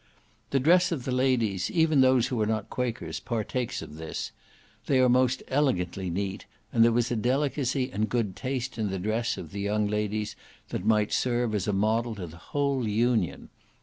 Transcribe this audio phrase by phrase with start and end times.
[0.49, 4.31] The dress of the ladies, even those who are not Quakers, partakes of this;
[4.87, 8.97] they are most elegantly neat, and there was a delicacy and good taste in the
[8.97, 10.35] dress of the young ladies
[10.69, 13.49] that might serve as a model to the whole Union.